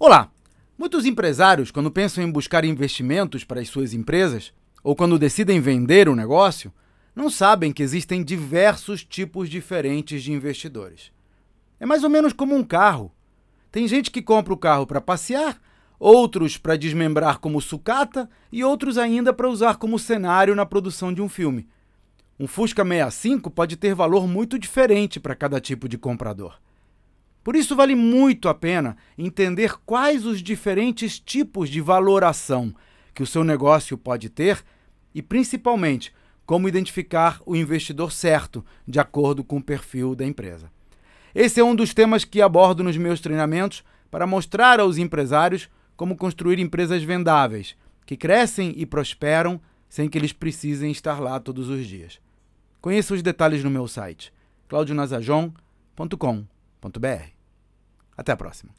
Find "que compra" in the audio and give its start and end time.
14.12-14.54